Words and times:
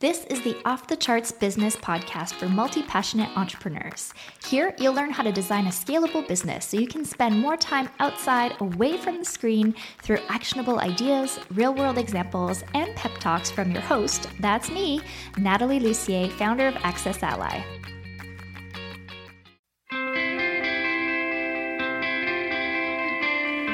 This 0.00 0.26
is 0.26 0.40
the 0.42 0.56
Off 0.64 0.86
the 0.86 0.96
Charts 0.96 1.32
Business 1.32 1.74
Podcast 1.74 2.34
for 2.34 2.48
multi 2.48 2.84
passionate 2.84 3.36
entrepreneurs. 3.36 4.14
Here, 4.46 4.72
you'll 4.78 4.94
learn 4.94 5.10
how 5.10 5.24
to 5.24 5.32
design 5.32 5.66
a 5.66 5.70
scalable 5.70 6.24
business 6.28 6.66
so 6.66 6.78
you 6.78 6.86
can 6.86 7.04
spend 7.04 7.36
more 7.36 7.56
time 7.56 7.88
outside, 7.98 8.54
away 8.60 8.96
from 8.96 9.18
the 9.18 9.24
screen, 9.24 9.74
through 10.00 10.20
actionable 10.28 10.78
ideas, 10.78 11.40
real 11.50 11.74
world 11.74 11.98
examples, 11.98 12.62
and 12.74 12.94
pep 12.94 13.10
talks 13.18 13.50
from 13.50 13.72
your 13.72 13.80
host 13.80 14.28
that's 14.38 14.70
me, 14.70 15.00
Natalie 15.36 15.80
Lussier, 15.80 16.30
founder 16.30 16.68
of 16.68 16.74
AccessAlly. 16.74 17.64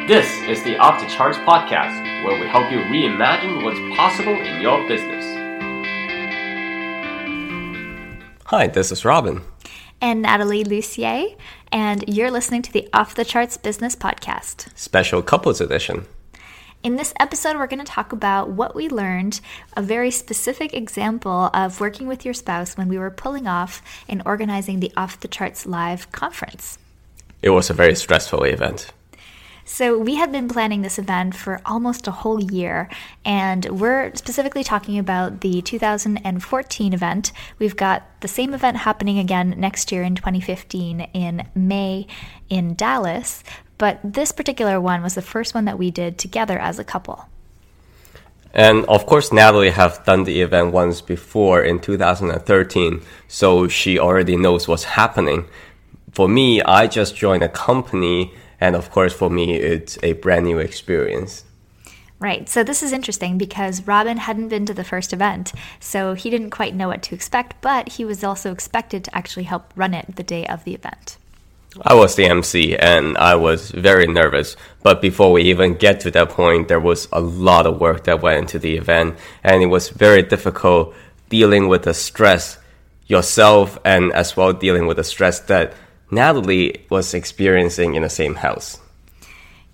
This 0.08 0.40
is 0.48 0.64
the 0.64 0.78
Off 0.78 1.02
the 1.02 1.06
Charts 1.06 1.36
Podcast, 1.40 2.24
where 2.24 2.40
we 2.40 2.46
help 2.46 2.72
you 2.72 2.78
reimagine 2.78 3.62
what's 3.62 3.78
possible 3.98 4.32
in 4.32 4.62
your 4.62 4.88
business. 4.88 5.33
Hi, 8.56 8.68
this 8.68 8.92
is 8.92 9.04
Robin. 9.04 9.42
And 10.00 10.22
Natalie 10.22 10.62
Lussier, 10.62 11.36
and 11.72 12.04
you're 12.06 12.30
listening 12.30 12.62
to 12.62 12.72
the 12.72 12.88
Off 12.92 13.16
the 13.16 13.24
Charts 13.24 13.56
Business 13.56 13.96
Podcast. 13.96 14.68
Special 14.78 15.22
Couples 15.22 15.60
Edition. 15.60 16.06
In 16.84 16.94
this 16.94 17.12
episode, 17.18 17.56
we're 17.56 17.66
going 17.66 17.84
to 17.84 17.92
talk 17.92 18.12
about 18.12 18.50
what 18.50 18.76
we 18.76 18.88
learned, 18.88 19.40
a 19.76 19.82
very 19.82 20.12
specific 20.12 20.72
example 20.72 21.50
of 21.52 21.80
working 21.80 22.06
with 22.06 22.24
your 22.24 22.32
spouse 22.32 22.76
when 22.76 22.86
we 22.86 22.96
were 22.96 23.10
pulling 23.10 23.48
off 23.48 23.82
and 24.08 24.22
organizing 24.24 24.78
the 24.78 24.92
Off 24.96 25.18
the 25.18 25.26
Charts 25.26 25.66
Live 25.66 26.12
conference. 26.12 26.78
It 27.42 27.50
was 27.50 27.70
a 27.70 27.74
very 27.74 27.96
stressful 27.96 28.44
event. 28.44 28.92
So, 29.66 29.98
we 29.98 30.16
had 30.16 30.30
been 30.30 30.46
planning 30.46 30.82
this 30.82 30.98
event 30.98 31.34
for 31.34 31.60
almost 31.64 32.06
a 32.06 32.10
whole 32.10 32.42
year, 32.42 32.90
and 33.24 33.64
we're 33.66 34.14
specifically 34.14 34.62
talking 34.62 34.98
about 34.98 35.40
the 35.40 35.62
2014 35.62 36.92
event. 36.92 37.32
We've 37.58 37.74
got 37.74 38.02
the 38.20 38.28
same 38.28 38.52
event 38.52 38.76
happening 38.76 39.18
again 39.18 39.54
next 39.56 39.90
year 39.90 40.02
in 40.02 40.16
2015 40.16 41.08
in 41.14 41.48
May 41.54 42.06
in 42.50 42.74
Dallas, 42.74 43.42
but 43.78 44.00
this 44.04 44.32
particular 44.32 44.78
one 44.78 45.02
was 45.02 45.14
the 45.14 45.22
first 45.22 45.54
one 45.54 45.64
that 45.64 45.78
we 45.78 45.90
did 45.90 46.18
together 46.18 46.58
as 46.58 46.78
a 46.78 46.84
couple. 46.84 47.26
And 48.52 48.84
of 48.84 49.06
course, 49.06 49.32
Natalie 49.32 49.70
have 49.70 50.04
done 50.04 50.24
the 50.24 50.42
event 50.42 50.72
once 50.72 51.00
before 51.00 51.62
in 51.62 51.80
2013, 51.80 53.02
so 53.26 53.66
she 53.66 53.98
already 53.98 54.36
knows 54.36 54.68
what's 54.68 54.84
happening. 54.84 55.46
For 56.14 56.28
me, 56.28 56.62
I 56.62 56.86
just 56.86 57.16
joined 57.16 57.42
a 57.42 57.48
company 57.48 58.32
and 58.60 58.76
of 58.76 58.90
course, 58.90 59.12
for 59.12 59.28
me, 59.28 59.54
it's 59.54 59.98
a 60.02 60.12
brand 60.14 60.46
new 60.46 60.58
experience. 60.58 61.44
Right. 62.20 62.48
So 62.48 62.62
this 62.62 62.82
is 62.82 62.92
interesting 62.92 63.36
because 63.36 63.86
Robin 63.86 64.16
hadn't 64.16 64.48
been 64.48 64.64
to 64.66 64.72
the 64.72 64.84
first 64.84 65.12
event, 65.12 65.52
so 65.80 66.14
he 66.14 66.30
didn't 66.30 66.50
quite 66.50 66.74
know 66.74 66.88
what 66.88 67.02
to 67.02 67.14
expect, 67.14 67.60
but 67.60 67.94
he 67.94 68.04
was 68.04 68.22
also 68.22 68.52
expected 68.52 69.04
to 69.04 69.14
actually 69.14 69.42
help 69.42 69.72
run 69.76 69.92
it 69.92 70.16
the 70.16 70.22
day 70.22 70.46
of 70.46 70.64
the 70.64 70.74
event. 70.74 71.18
I 71.82 71.94
was 71.94 72.14
the 72.14 72.26
MC 72.26 72.76
and 72.76 73.18
I 73.18 73.34
was 73.34 73.72
very 73.72 74.06
nervous. 74.06 74.56
But 74.84 75.02
before 75.02 75.32
we 75.32 75.42
even 75.42 75.74
get 75.74 75.98
to 76.00 76.10
that 76.12 76.30
point, 76.30 76.68
there 76.68 76.80
was 76.80 77.08
a 77.12 77.20
lot 77.20 77.66
of 77.66 77.80
work 77.80 78.04
that 78.04 78.22
went 78.22 78.38
into 78.38 78.60
the 78.60 78.76
event 78.76 79.18
and 79.42 79.62
it 79.62 79.66
was 79.66 79.88
very 79.88 80.22
difficult 80.22 80.94
dealing 81.28 81.66
with 81.66 81.82
the 81.82 81.94
stress 81.94 82.58
yourself 83.08 83.76
and 83.84 84.12
as 84.12 84.36
well 84.36 84.52
dealing 84.52 84.86
with 84.86 84.96
the 84.96 85.04
stress 85.04 85.40
that 85.40 85.74
Natalie 86.14 86.84
was 86.90 87.14
experiencing 87.14 87.94
in 87.94 88.02
the 88.02 88.08
same 88.08 88.36
house. 88.36 88.80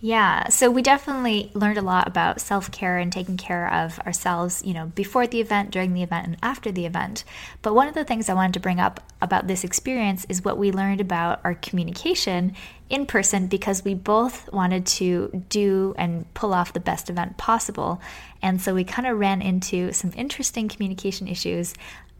Yeah, 0.02 0.48
so 0.48 0.70
we 0.70 0.80
definitely 0.80 1.50
learned 1.52 1.76
a 1.76 1.82
lot 1.82 2.08
about 2.08 2.40
self 2.40 2.70
care 2.70 2.96
and 2.96 3.12
taking 3.12 3.36
care 3.36 3.70
of 3.70 3.98
ourselves, 4.00 4.62
you 4.64 4.72
know, 4.72 4.86
before 4.86 5.26
the 5.26 5.42
event, 5.42 5.72
during 5.72 5.92
the 5.92 6.02
event, 6.02 6.26
and 6.26 6.36
after 6.42 6.72
the 6.72 6.86
event. 6.86 7.24
But 7.60 7.74
one 7.74 7.86
of 7.86 7.92
the 7.92 8.04
things 8.04 8.30
I 8.30 8.34
wanted 8.34 8.54
to 8.54 8.60
bring 8.60 8.80
up 8.80 9.02
about 9.20 9.46
this 9.46 9.62
experience 9.62 10.24
is 10.30 10.42
what 10.42 10.56
we 10.56 10.72
learned 10.72 11.02
about 11.02 11.40
our 11.44 11.54
communication 11.54 12.54
in 12.88 13.04
person 13.04 13.46
because 13.46 13.84
we 13.84 13.92
both 13.92 14.50
wanted 14.54 14.86
to 14.86 15.44
do 15.50 15.94
and 15.98 16.32
pull 16.32 16.54
off 16.54 16.72
the 16.72 16.80
best 16.80 17.10
event 17.10 17.36
possible. 17.36 18.00
And 18.40 18.58
so 18.58 18.74
we 18.74 18.84
kind 18.84 19.06
of 19.06 19.18
ran 19.18 19.42
into 19.42 19.92
some 19.92 20.12
interesting 20.16 20.68
communication 20.68 21.28
issues 21.28 21.74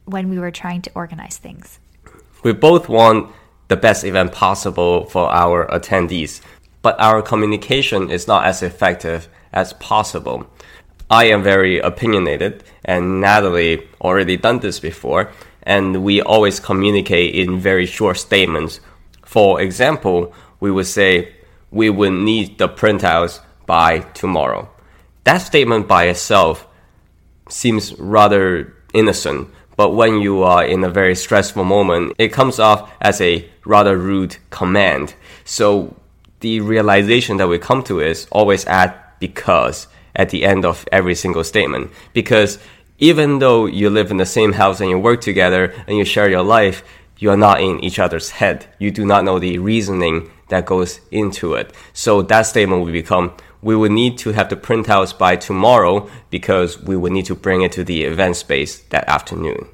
when 0.04 0.28
we 0.28 0.38
were 0.38 0.50
trying 0.50 0.82
to 0.82 0.90
organize 0.94 1.38
things. 1.38 1.78
We 2.42 2.52
both 2.52 2.90
want 2.90 3.32
the 3.70 3.76
best 3.76 4.02
event 4.04 4.32
possible 4.32 5.06
for 5.06 5.30
our 5.30 5.64
attendees, 5.68 6.40
but 6.82 7.00
our 7.00 7.22
communication 7.22 8.10
is 8.10 8.26
not 8.26 8.44
as 8.44 8.64
effective 8.64 9.28
as 9.52 9.72
possible. 9.74 10.44
I 11.08 11.26
am 11.26 11.44
very 11.44 11.78
opinionated, 11.78 12.64
and 12.84 13.20
Natalie 13.20 13.88
already 14.00 14.36
done 14.36 14.58
this 14.58 14.80
before, 14.80 15.30
and 15.62 16.02
we 16.02 16.20
always 16.20 16.58
communicate 16.58 17.36
in 17.36 17.60
very 17.60 17.86
short 17.86 18.18
statements. 18.18 18.80
For 19.24 19.60
example, 19.60 20.34
we 20.58 20.72
would 20.72 20.86
say, 20.86 21.32
we 21.70 21.90
will 21.90 22.10
need 22.10 22.58
the 22.58 22.68
printouts 22.68 23.38
by 23.66 24.00
tomorrow. 24.14 24.68
That 25.22 25.38
statement 25.38 25.86
by 25.86 26.06
itself 26.06 26.66
seems 27.48 27.96
rather 28.00 28.74
innocent, 28.92 29.48
but 29.76 29.94
when 29.94 30.20
you 30.20 30.42
are 30.42 30.64
in 30.64 30.82
a 30.82 30.90
very 30.90 31.14
stressful 31.14 31.64
moment, 31.64 32.14
it 32.18 32.32
comes 32.32 32.58
off 32.58 32.90
as 33.00 33.20
a 33.20 33.49
rather 33.64 33.96
rude 33.96 34.36
command. 34.50 35.14
So 35.44 35.96
the 36.40 36.60
realization 36.60 37.36
that 37.36 37.48
we 37.48 37.58
come 37.58 37.82
to 37.84 38.00
is 38.00 38.26
always 38.30 38.66
add 38.66 38.94
because 39.18 39.86
at 40.16 40.30
the 40.30 40.44
end 40.44 40.64
of 40.64 40.86
every 40.90 41.14
single 41.14 41.44
statement. 41.44 41.90
Because 42.12 42.58
even 42.98 43.38
though 43.38 43.66
you 43.66 43.88
live 43.90 44.10
in 44.10 44.16
the 44.16 44.26
same 44.26 44.52
house 44.52 44.80
and 44.80 44.90
you 44.90 44.98
work 44.98 45.20
together 45.20 45.72
and 45.86 45.96
you 45.96 46.04
share 46.04 46.28
your 46.28 46.42
life, 46.42 46.82
you 47.18 47.30
are 47.30 47.36
not 47.36 47.60
in 47.60 47.82
each 47.84 47.98
other's 47.98 48.30
head. 48.30 48.66
You 48.78 48.90
do 48.90 49.04
not 49.04 49.24
know 49.24 49.38
the 49.38 49.58
reasoning 49.58 50.30
that 50.48 50.66
goes 50.66 51.00
into 51.10 51.54
it. 51.54 51.72
So 51.92 52.22
that 52.22 52.42
statement 52.42 52.84
will 52.84 52.92
become, 52.92 53.34
we 53.62 53.76
will 53.76 53.90
need 53.90 54.18
to 54.18 54.32
have 54.32 54.48
the 54.48 54.56
printouts 54.56 55.16
by 55.16 55.36
tomorrow 55.36 56.10
because 56.30 56.80
we 56.80 56.96
will 56.96 57.12
need 57.12 57.26
to 57.26 57.34
bring 57.34 57.62
it 57.62 57.72
to 57.72 57.84
the 57.84 58.04
event 58.04 58.36
space 58.36 58.80
that 58.88 59.06
afternoon. 59.08 59.68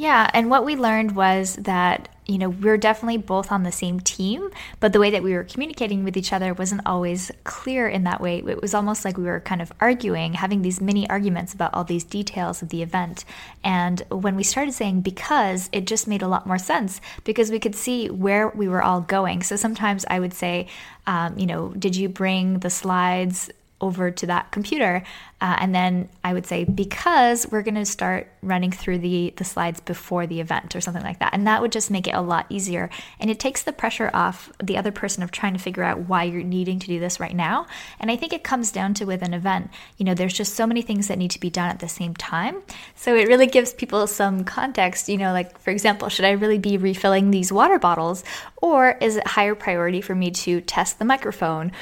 Yeah, 0.00 0.30
and 0.32 0.48
what 0.48 0.64
we 0.64 0.76
learned 0.76 1.14
was 1.14 1.56
that, 1.56 2.08
you 2.24 2.38
know, 2.38 2.48
we're 2.48 2.78
definitely 2.78 3.18
both 3.18 3.52
on 3.52 3.64
the 3.64 3.70
same 3.70 4.00
team, 4.00 4.48
but 4.80 4.94
the 4.94 4.98
way 4.98 5.10
that 5.10 5.22
we 5.22 5.34
were 5.34 5.44
communicating 5.44 6.04
with 6.04 6.16
each 6.16 6.32
other 6.32 6.54
wasn't 6.54 6.86
always 6.86 7.30
clear 7.44 7.86
in 7.86 8.04
that 8.04 8.18
way. 8.18 8.38
It 8.38 8.62
was 8.62 8.72
almost 8.72 9.04
like 9.04 9.18
we 9.18 9.24
were 9.24 9.40
kind 9.40 9.60
of 9.60 9.70
arguing, 9.78 10.32
having 10.32 10.62
these 10.62 10.80
mini 10.80 11.06
arguments 11.10 11.52
about 11.52 11.74
all 11.74 11.84
these 11.84 12.02
details 12.02 12.62
of 12.62 12.70
the 12.70 12.82
event. 12.82 13.26
And 13.62 14.00
when 14.08 14.36
we 14.36 14.42
started 14.42 14.72
saying 14.72 15.02
because, 15.02 15.68
it 15.70 15.86
just 15.86 16.08
made 16.08 16.22
a 16.22 16.28
lot 16.28 16.46
more 16.46 16.56
sense 16.56 17.02
because 17.24 17.50
we 17.50 17.60
could 17.60 17.74
see 17.74 18.08
where 18.08 18.48
we 18.48 18.68
were 18.68 18.82
all 18.82 19.02
going. 19.02 19.42
So 19.42 19.54
sometimes 19.54 20.06
I 20.08 20.18
would 20.18 20.32
say, 20.32 20.68
um, 21.06 21.38
you 21.38 21.44
know, 21.44 21.74
did 21.78 21.94
you 21.94 22.08
bring 22.08 22.60
the 22.60 22.70
slides 22.70 23.50
over 23.80 24.10
to 24.10 24.26
that 24.26 24.50
computer. 24.50 25.02
Uh, 25.40 25.56
and 25.58 25.74
then 25.74 26.08
I 26.22 26.34
would 26.34 26.44
say, 26.44 26.64
because 26.64 27.46
we're 27.50 27.62
going 27.62 27.76
to 27.76 27.86
start 27.86 28.30
running 28.42 28.70
through 28.70 28.98
the, 28.98 29.32
the 29.36 29.44
slides 29.44 29.80
before 29.80 30.26
the 30.26 30.40
event 30.40 30.76
or 30.76 30.82
something 30.82 31.02
like 31.02 31.18
that. 31.20 31.32
And 31.32 31.46
that 31.46 31.62
would 31.62 31.72
just 31.72 31.90
make 31.90 32.06
it 32.06 32.14
a 32.14 32.20
lot 32.20 32.44
easier. 32.50 32.90
And 33.18 33.30
it 33.30 33.40
takes 33.40 33.62
the 33.62 33.72
pressure 33.72 34.10
off 34.12 34.52
the 34.62 34.76
other 34.76 34.92
person 34.92 35.22
of 35.22 35.30
trying 35.30 35.54
to 35.54 35.58
figure 35.58 35.82
out 35.82 36.00
why 36.00 36.24
you're 36.24 36.42
needing 36.42 36.78
to 36.78 36.86
do 36.86 37.00
this 37.00 37.18
right 37.18 37.34
now. 37.34 37.66
And 37.98 38.10
I 38.10 38.16
think 38.16 38.34
it 38.34 38.44
comes 38.44 38.70
down 38.70 38.92
to 38.94 39.06
with 39.06 39.22
an 39.22 39.32
event, 39.32 39.70
you 39.96 40.04
know, 40.04 40.14
there's 40.14 40.34
just 40.34 40.54
so 40.54 40.66
many 40.66 40.82
things 40.82 41.08
that 41.08 41.16
need 41.16 41.30
to 41.30 41.40
be 41.40 41.48
done 41.50 41.70
at 41.70 41.78
the 41.78 41.88
same 41.88 42.14
time. 42.14 42.62
So 42.94 43.16
it 43.16 43.28
really 43.28 43.46
gives 43.46 43.72
people 43.72 44.06
some 44.06 44.44
context, 44.44 45.08
you 45.08 45.16
know, 45.16 45.32
like, 45.32 45.58
for 45.58 45.70
example, 45.70 46.10
should 46.10 46.26
I 46.26 46.32
really 46.32 46.58
be 46.58 46.76
refilling 46.76 47.30
these 47.30 47.50
water 47.50 47.78
bottles? 47.78 48.24
Or 48.60 48.98
is 49.00 49.16
it 49.16 49.26
higher 49.26 49.54
priority 49.54 50.02
for 50.02 50.14
me 50.14 50.30
to 50.32 50.60
test 50.60 50.98
the 50.98 51.06
microphone 51.06 51.72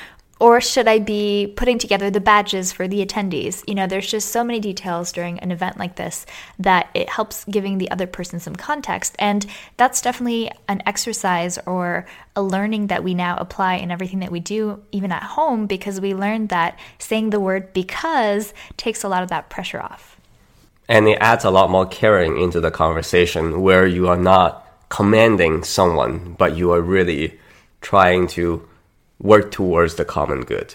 or 0.40 0.60
should 0.60 0.86
I 0.86 0.98
be 0.98 1.52
putting 1.56 1.78
together 1.78 2.10
the 2.10 2.20
badges 2.20 2.72
for 2.72 2.86
the 2.86 3.04
attendees? 3.04 3.64
You 3.66 3.74
know, 3.74 3.86
there's 3.86 4.10
just 4.10 4.30
so 4.30 4.44
many 4.44 4.60
details 4.60 5.10
during 5.12 5.38
an 5.40 5.50
event 5.50 5.78
like 5.78 5.96
this 5.96 6.26
that 6.58 6.88
it 6.94 7.08
helps 7.08 7.44
giving 7.46 7.78
the 7.78 7.90
other 7.90 8.06
person 8.06 8.38
some 8.38 8.54
context. 8.54 9.16
And 9.18 9.46
that's 9.76 10.00
definitely 10.00 10.50
an 10.68 10.82
exercise 10.86 11.58
or 11.66 12.06
a 12.36 12.42
learning 12.42 12.86
that 12.88 13.02
we 13.02 13.14
now 13.14 13.36
apply 13.36 13.74
in 13.76 13.90
everything 13.90 14.20
that 14.20 14.30
we 14.30 14.40
do, 14.40 14.82
even 14.92 15.10
at 15.10 15.22
home, 15.22 15.66
because 15.66 16.00
we 16.00 16.14
learned 16.14 16.50
that 16.50 16.78
saying 16.98 17.30
the 17.30 17.40
word 17.40 17.72
because 17.72 18.54
takes 18.76 19.02
a 19.02 19.08
lot 19.08 19.22
of 19.22 19.28
that 19.30 19.50
pressure 19.50 19.80
off. 19.80 20.16
And 20.88 21.08
it 21.08 21.18
adds 21.20 21.44
a 21.44 21.50
lot 21.50 21.70
more 21.70 21.86
caring 21.86 22.40
into 22.40 22.60
the 22.60 22.70
conversation 22.70 23.60
where 23.60 23.86
you 23.86 24.08
are 24.08 24.16
not 24.16 24.64
commanding 24.88 25.64
someone, 25.64 26.34
but 26.38 26.56
you 26.56 26.72
are 26.72 26.80
really 26.80 27.38
trying 27.80 28.26
to 28.26 28.67
work 29.20 29.50
towards 29.50 29.96
the 29.96 30.04
common 30.04 30.42
good. 30.42 30.74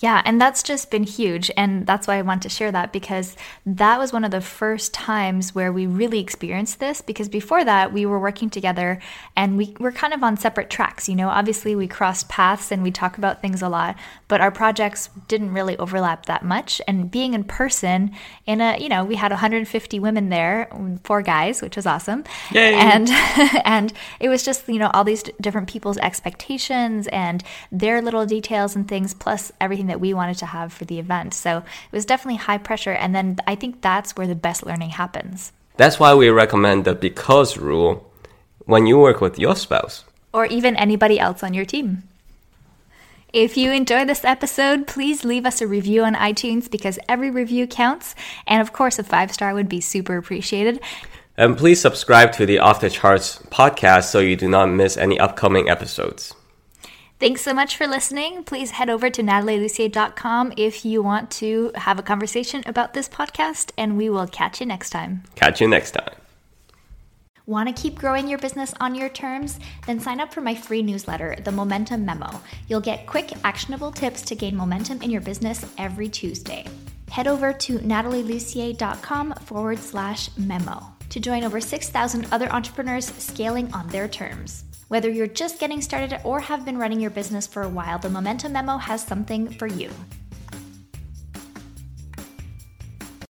Yeah, 0.00 0.22
and 0.24 0.40
that's 0.40 0.62
just 0.62 0.92
been 0.92 1.02
huge. 1.02 1.50
And 1.56 1.84
that's 1.84 2.06
why 2.06 2.18
I 2.18 2.22
want 2.22 2.42
to 2.42 2.48
share 2.48 2.70
that 2.70 2.92
because 2.92 3.36
that 3.66 3.98
was 3.98 4.12
one 4.12 4.22
of 4.22 4.30
the 4.30 4.40
first 4.40 4.94
times 4.94 5.56
where 5.56 5.72
we 5.72 5.86
really 5.88 6.20
experienced 6.20 6.78
this. 6.78 7.00
Because 7.00 7.28
before 7.28 7.64
that, 7.64 7.92
we 7.92 8.06
were 8.06 8.20
working 8.20 8.48
together 8.48 9.00
and 9.34 9.56
we 9.56 9.74
were 9.80 9.90
kind 9.90 10.14
of 10.14 10.22
on 10.22 10.36
separate 10.36 10.70
tracks. 10.70 11.08
You 11.08 11.16
know, 11.16 11.28
obviously 11.28 11.74
we 11.74 11.88
crossed 11.88 12.28
paths 12.28 12.70
and 12.70 12.84
we 12.84 12.92
talk 12.92 13.18
about 13.18 13.42
things 13.42 13.60
a 13.60 13.68
lot, 13.68 13.96
but 14.28 14.40
our 14.40 14.52
projects 14.52 15.10
didn't 15.26 15.52
really 15.52 15.76
overlap 15.78 16.26
that 16.26 16.44
much. 16.44 16.80
And 16.86 17.10
being 17.10 17.34
in 17.34 17.42
person, 17.42 18.12
in 18.46 18.60
a, 18.60 18.78
you 18.78 18.88
know, 18.88 19.04
we 19.04 19.16
had 19.16 19.32
150 19.32 19.98
women 19.98 20.28
there, 20.28 20.70
four 21.02 21.22
guys, 21.22 21.60
which 21.60 21.74
was 21.74 21.86
awesome. 21.86 22.22
Yay. 22.52 22.74
And, 22.74 23.10
and 23.64 23.92
it 24.20 24.28
was 24.28 24.44
just, 24.44 24.68
you 24.68 24.78
know, 24.78 24.90
all 24.94 25.02
these 25.02 25.24
different 25.40 25.68
people's 25.68 25.98
expectations 25.98 27.08
and 27.08 27.42
their 27.72 28.00
little 28.00 28.26
details 28.26 28.76
and 28.76 28.86
things, 28.86 29.12
plus 29.12 29.50
everything 29.60 29.87
that 29.88 30.00
we 30.00 30.14
wanted 30.14 30.38
to 30.38 30.46
have 30.46 30.72
for 30.72 30.84
the 30.84 30.98
event. 30.98 31.34
So 31.34 31.58
it 31.58 31.92
was 31.92 32.06
definitely 32.06 32.38
high 32.38 32.58
pressure. 32.58 32.92
And 32.92 33.14
then 33.14 33.38
I 33.46 33.54
think 33.54 33.80
that's 33.80 34.16
where 34.16 34.26
the 34.26 34.34
best 34.34 34.64
learning 34.64 34.90
happens. 34.90 35.52
That's 35.76 36.00
why 36.00 36.14
we 36.14 36.28
recommend 36.30 36.84
the 36.84 36.94
because 36.94 37.56
rule 37.56 38.10
when 38.64 38.86
you 38.86 38.98
work 38.98 39.20
with 39.20 39.38
your 39.38 39.56
spouse. 39.56 40.04
Or 40.32 40.46
even 40.46 40.76
anybody 40.76 41.18
else 41.18 41.42
on 41.42 41.54
your 41.54 41.64
team. 41.64 42.02
If 43.32 43.58
you 43.58 43.72
enjoyed 43.72 44.08
this 44.08 44.24
episode, 44.24 44.86
please 44.86 45.22
leave 45.22 45.44
us 45.44 45.60
a 45.60 45.66
review 45.66 46.02
on 46.02 46.14
iTunes 46.14 46.70
because 46.70 46.98
every 47.08 47.30
review 47.30 47.66
counts. 47.66 48.14
And 48.46 48.62
of 48.62 48.72
course, 48.72 48.98
a 48.98 49.04
five 49.04 49.32
star 49.32 49.52
would 49.52 49.68
be 49.68 49.82
super 49.82 50.16
appreciated. 50.16 50.80
And 51.36 51.56
please 51.56 51.80
subscribe 51.80 52.32
to 52.32 52.46
the 52.46 52.58
Off 52.58 52.80
the 52.80 52.90
Charts 52.90 53.38
podcast 53.50 54.04
so 54.04 54.18
you 54.18 54.34
do 54.34 54.48
not 54.48 54.66
miss 54.66 54.96
any 54.96 55.20
upcoming 55.20 55.68
episodes. 55.68 56.34
Thanks 57.18 57.42
so 57.42 57.52
much 57.52 57.76
for 57.76 57.88
listening. 57.88 58.44
Please 58.44 58.70
head 58.70 58.88
over 58.88 59.10
to 59.10 59.22
natalielussier.com 59.22 60.52
if 60.56 60.84
you 60.84 61.02
want 61.02 61.32
to 61.32 61.72
have 61.74 61.98
a 61.98 62.02
conversation 62.02 62.62
about 62.64 62.94
this 62.94 63.08
podcast, 63.08 63.72
and 63.76 63.96
we 63.96 64.08
will 64.08 64.28
catch 64.28 64.60
you 64.60 64.66
next 64.66 64.90
time. 64.90 65.24
Catch 65.34 65.60
you 65.60 65.66
next 65.66 65.92
time. 65.92 66.14
Want 67.44 67.74
to 67.74 67.82
keep 67.82 67.98
growing 67.98 68.28
your 68.28 68.38
business 68.38 68.72
on 68.78 68.94
your 68.94 69.08
terms? 69.08 69.58
Then 69.86 69.98
sign 69.98 70.20
up 70.20 70.32
for 70.32 70.42
my 70.42 70.54
free 70.54 70.82
newsletter, 70.82 71.34
The 71.42 71.50
Momentum 71.50 72.04
Memo. 72.04 72.40
You'll 72.68 72.80
get 72.80 73.06
quick, 73.06 73.32
actionable 73.42 73.90
tips 73.90 74.22
to 74.22 74.36
gain 74.36 74.54
momentum 74.54 75.02
in 75.02 75.10
your 75.10 75.22
business 75.22 75.64
every 75.76 76.08
Tuesday. 76.08 76.66
Head 77.10 77.26
over 77.26 77.52
to 77.52 77.78
natalielussier.com 77.78 79.32
forward 79.32 79.78
slash 79.78 80.28
memo 80.36 80.86
to 81.08 81.18
join 81.18 81.42
over 81.42 81.60
6,000 81.60 82.28
other 82.30 82.48
entrepreneurs 82.52 83.06
scaling 83.14 83.72
on 83.72 83.88
their 83.88 84.06
terms. 84.06 84.64
Whether 84.88 85.10
you're 85.10 85.26
just 85.26 85.60
getting 85.60 85.82
started 85.82 86.18
or 86.24 86.40
have 86.40 86.64
been 86.64 86.78
running 86.78 86.98
your 86.98 87.10
business 87.10 87.46
for 87.46 87.62
a 87.62 87.68
while, 87.68 87.98
the 87.98 88.08
Momentum 88.08 88.54
Memo 88.54 88.78
has 88.78 89.02
something 89.02 89.50
for 89.50 89.66
you. 89.66 89.90